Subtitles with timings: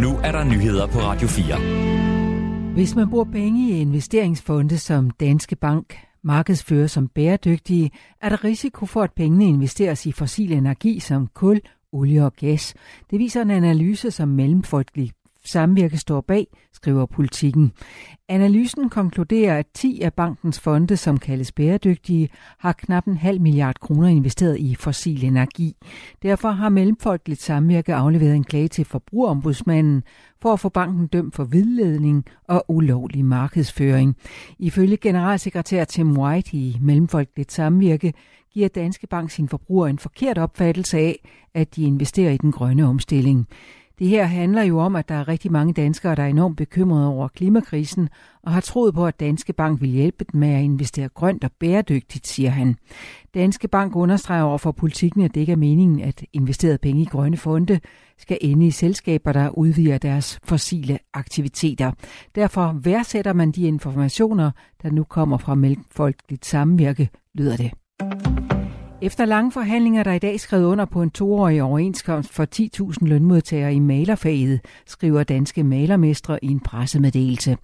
[0.00, 2.72] Nu er der nyheder på Radio 4.
[2.72, 7.90] Hvis man bruger penge i investeringsfonde som Danske Bank markedsfører som bæredygtige,
[8.20, 11.60] er der risiko for, at pengene investeres i fossil energi som kul,
[11.92, 12.74] olie og gas.
[13.10, 15.12] Det viser en analyse, som Mellemfolkelig
[15.44, 17.72] Samvirke står bag, skriver politikken.
[18.28, 22.28] Analysen konkluderer, at 10 af bankens fonde, som kaldes bæredygtige,
[22.58, 25.76] har knap en halv milliard kroner investeret i fossil energi.
[26.22, 30.02] Derfor har Mellemfolkeligt Samvirke afleveret en klage til forbrugerombudsmanden
[30.42, 34.16] for at få banken dømt for vildledning og ulovlig markedsføring.
[34.58, 38.12] Ifølge generalsekretær Tim White i Mellemfolkeligt Samvirke
[38.52, 42.86] giver Danske Bank sin forbruger en forkert opfattelse af, at de investerer i den grønne
[42.86, 43.48] omstilling.
[44.00, 47.08] Det her handler jo om, at der er rigtig mange danskere, der er enormt bekymrede
[47.08, 48.08] over klimakrisen
[48.42, 51.50] og har troet på, at Danske Bank vil hjælpe dem med at investere grønt og
[51.60, 52.76] bæredygtigt, siger han.
[53.34, 57.04] Danske Bank understreger over for politikken, at det ikke er meningen, at investerede penge i
[57.04, 57.80] grønne fonde
[58.18, 61.92] skal ende i selskaber, der udvider deres fossile aktiviteter.
[62.34, 64.50] Derfor værdsætter man de informationer,
[64.82, 67.79] der nu kommer fra Mellemfolkeligt Samvirke, lyder det.
[69.02, 72.46] Efter lange forhandlinger, der i dag skrevet under på en toårig overenskomst for
[73.00, 77.56] 10.000 lønmodtagere i malerfaget, skriver danske malermestre i en pressemeddelelse.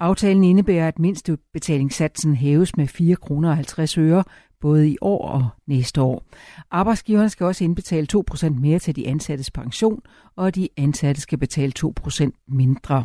[0.00, 4.22] Aftalen indebærer, at mindstebetalingssatsen hæves med 4,50 kroner
[4.60, 6.24] både i år og næste år.
[6.70, 10.00] Arbejdsgiverne skal også indbetale 2% mere til de ansattes pension,
[10.36, 13.04] og de ansatte skal betale 2% mindre.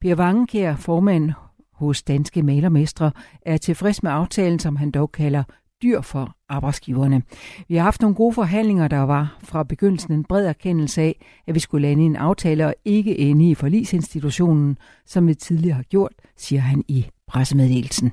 [0.00, 1.32] Per Vangenkær, formand
[1.72, 3.10] hos Danske Malermestre,
[3.42, 5.42] er tilfreds med aftalen, som han dog kalder
[5.82, 7.22] dyr for arbejdsgiverne.
[7.68, 11.54] Vi har haft nogle gode forhandlinger, der var fra begyndelsen en bred erkendelse af, at
[11.54, 16.12] vi skulle lande en aftale og ikke ende i forlisinstitutionen, som vi tidligere har gjort,
[16.36, 18.12] siger han i pressemeddelelsen.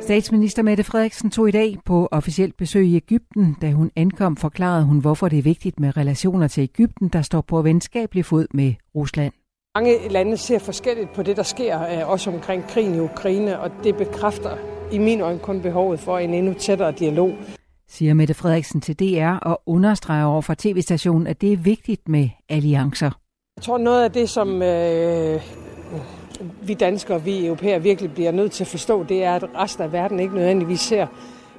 [0.00, 3.56] Statsminister Mette Frederiksen tog i dag på officielt besøg i Ægypten.
[3.60, 7.40] Da hun ankom, forklarede hun, hvorfor det er vigtigt med relationer til Ægypten, der står
[7.40, 9.32] på venskabelig fod med Rusland.
[9.74, 13.70] Mange lande ser forskelligt på det, der sker, øh, også omkring krigen i Ukraine, og
[13.84, 14.56] det bekræfter
[14.92, 17.34] i min øjne kun behovet for en endnu tættere dialog.
[17.88, 22.28] Siger Mette Frederiksen til DR og understreger over for tv-stationen, at det er vigtigt med
[22.48, 23.10] alliancer.
[23.56, 25.40] Jeg tror noget af det, som øh,
[26.62, 29.92] vi danskere, vi europæer virkelig bliver nødt til at forstå, det er, at resten af
[29.92, 31.06] verden ikke nødvendigvis ser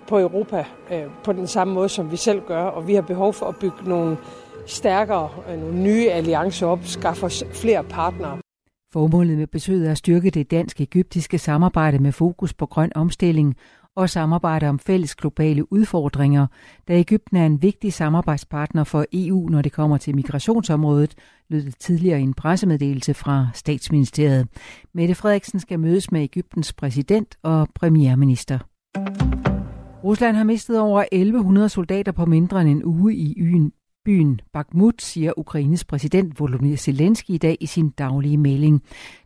[0.08, 3.34] på Europa øh, på den samme måde, som vi selv gør, og vi har behov
[3.34, 4.18] for at bygge nogle
[4.66, 8.43] stærkere, øh, nogle nye alliancer op, skaffe os flere partnere.
[8.94, 13.56] Formålet med besøget er at styrke det dansk-egyptiske samarbejde med fokus på grøn omstilling
[13.96, 16.48] og samarbejde om fælles globale udfordringer,
[16.88, 21.16] da Ægypten er en vigtig samarbejdspartner for EU, når det kommer til migrationsområdet,
[21.50, 24.48] lød det tidligere i en pressemeddelelse fra statsministeriet.
[24.94, 28.60] Mette Frederiksen skal mødes med Ægyptens præsident og premierminister.
[30.04, 33.72] Rusland har mistet over 1100 soldater på mindre end en uge i øen
[34.06, 38.84] byen Bakhmut, siger Ukraines præsident Volodymyr Zelensky i dag i sin daglige melding.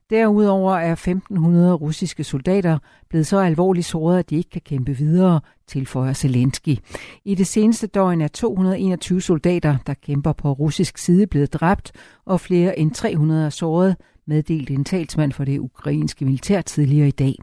[0.09, 2.79] Derudover er 1500 russiske soldater
[3.09, 6.77] blevet så alvorligt såret, at de ikke kan kæmpe videre, tilføjer Zelensky.
[7.25, 11.91] I det seneste døgn er 221 soldater, der kæmper på russisk side, blevet dræbt,
[12.25, 13.95] og flere end 300 er såret,
[14.27, 17.35] meddelte en talsmand for det ukrainske militær tidligere i dag.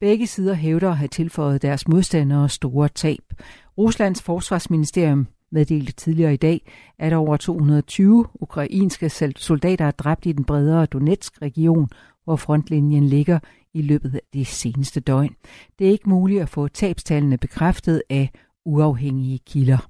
[0.00, 3.22] Begge sider hævder at have tilføjet deres modstandere store tab.
[3.78, 10.44] Ruslands forsvarsministerium meddelte tidligere i dag, at over 220 ukrainske soldater er dræbt i den
[10.44, 11.88] bredere Donetsk-region,
[12.24, 13.38] hvor frontlinjen ligger
[13.74, 15.34] i løbet af det seneste døgn.
[15.78, 18.30] Det er ikke muligt at få tabstallene bekræftet af
[18.64, 19.88] uafhængige kilder.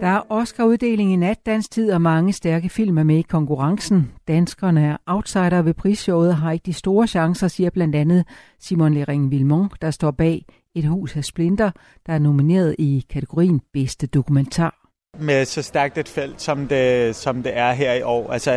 [0.00, 4.10] Der er Oscar-uddeling i nat, dansk tid, og mange stærke film er med i konkurrencen.
[4.28, 8.24] Danskerne er outsider ved prisshowet og har ikke de store chancer, siger blandt andet
[8.60, 11.70] Simon Lering Vilmont, der står bag et hus af splinter,
[12.06, 14.78] der er nomineret i kategorien bedste dokumentar.
[15.18, 18.32] Med så stærkt et felt, som det, som det er her i år.
[18.32, 18.50] Altså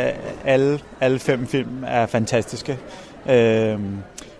[0.45, 2.77] alle, alle fem film er fantastiske.
[3.29, 3.97] Øhm,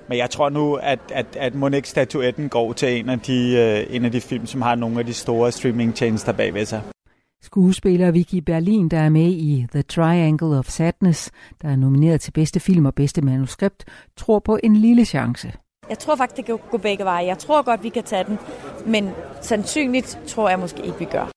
[0.09, 3.55] men jeg tror nu, at, at, at Monique statuetten går til en af, de,
[3.89, 6.81] øh, en af de film, som har nogle af de store streamingtjenester bagved sig.
[7.41, 11.31] Skuespiller Vicky Berlin, der er med i The Triangle of Sadness,
[11.61, 13.85] der er nomineret til bedste film og bedste manuskript,
[14.17, 15.53] tror på en lille chance.
[15.89, 17.25] Jeg tror faktisk, det kan gå begge veje.
[17.25, 18.37] Jeg tror godt, vi kan tage den,
[18.85, 19.09] men
[19.41, 21.31] sandsynligt tror jeg måske ikke, vi gør.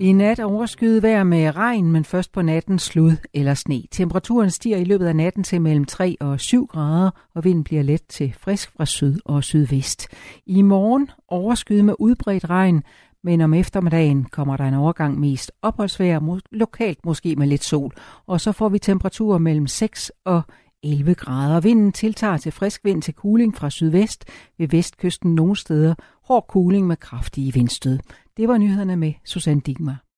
[0.00, 3.82] I nat overskyet vejr med regn, men først på natten slud eller sne.
[3.90, 7.82] Temperaturen stiger i løbet af natten til mellem 3 og 7 grader, og vinden bliver
[7.82, 10.08] let til frisk fra syd og sydvest.
[10.46, 12.82] I morgen overskyet med udbredt regn,
[13.24, 17.92] men om eftermiddagen kommer der en overgang mest opholdsvejr, lokalt måske med lidt sol,
[18.26, 20.42] og så får vi temperaturer mellem 6 og
[20.82, 21.60] 11 grader.
[21.60, 24.24] Vinden tiltager til frisk vind til kuling fra sydvest,
[24.58, 25.94] ved vestkysten nogle steder
[26.24, 27.98] hård kuling med kraftige vindstød.
[28.36, 30.09] Det var nyhederne med Susanne Digmar.